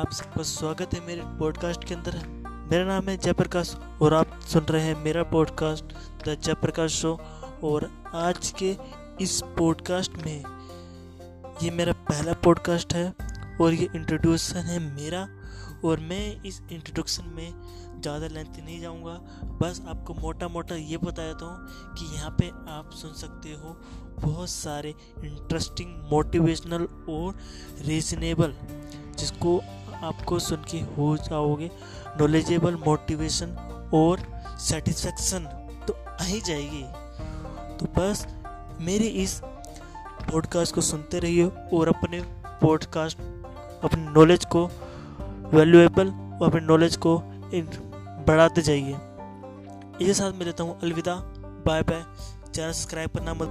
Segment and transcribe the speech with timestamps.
[0.00, 2.14] आप सबका स्वागत है मेरे पॉडकास्ट के अंदर।
[2.70, 5.84] मेरा नाम है जयप्रकाश और आप सुन रहे हैं मेरा पॉडकास्ट
[6.28, 7.12] द जयप्रकाश शो
[7.64, 8.76] और आज के
[9.20, 10.44] इस पॉडकास्ट में
[11.62, 13.14] ये मेरा पहला पॉडकास्ट है
[13.60, 15.28] और ये इंट्रोड्यूसन है मेरा।
[15.84, 17.52] और मैं इस इंट्रोडक्शन में
[18.00, 19.12] ज़्यादा लेंथ नहीं जाऊँगा।
[19.62, 23.76] बस आपको मोटा मोटा ये बता देता हूँ कि यहाँ पे आप सुन सकते हो
[24.20, 24.94] बहुत सारे
[25.24, 27.38] इंटरेस्टिंग मोटिवेशनल और
[27.80, 28.54] रीजनेबल
[29.18, 29.60] जिसको
[30.02, 31.70] आपको सुन के हो जाओगे।
[32.20, 33.56] नॉलेजेबल मोटिवेशन
[33.94, 34.20] और
[34.60, 35.44] सेटिस्फेक्शन
[35.88, 36.82] तो आ ही जाएगी।
[37.76, 38.26] तो बस
[38.80, 39.40] मेरे इस
[40.30, 42.20] पॉडकास्ट को सुनते रहिए और अपने
[42.62, 43.18] पॉडकास्ट
[43.84, 44.64] अपने नॉलेज को
[45.54, 47.18] वैल्यूएबल और अपने नॉलेज को
[48.26, 48.96] बढ़ाते जाइए।
[50.00, 51.14] इसके साथ मैं देता हूँ अलविदा।
[51.66, 52.04] बाय बाय
[52.54, 53.48] चैनल सब्सक्राइब करना मत।